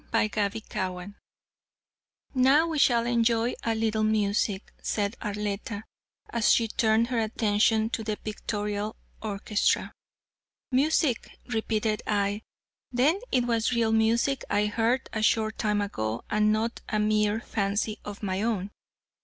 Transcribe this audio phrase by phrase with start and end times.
[0.11, 1.13] CHAPTER XVI
[2.33, 5.83] "Now we shall enjoy a little music," said Arletta,
[6.31, 9.91] as she turned her attention to the pictorial orchestra.
[10.71, 12.41] "Music," repeated I,
[12.91, 17.39] "then it was real music I heard a short time ago and not a mere
[17.39, 18.71] fancy of my own."